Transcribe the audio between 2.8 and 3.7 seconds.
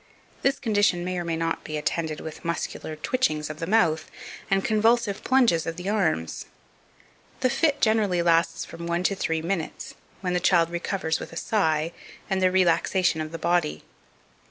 twitchings of the